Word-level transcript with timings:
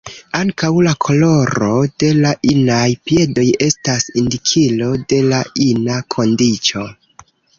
Ankaŭ 0.37 0.69
la 0.85 0.93
koloro 1.05 1.67
de 2.03 2.09
la 2.21 2.31
inaj 2.53 2.87
piedoj 3.11 3.45
estas 3.67 4.07
indikilo 4.23 4.89
de 5.13 5.21
la 5.29 5.43
ina 5.69 6.01
kondiĉo. 6.17 6.85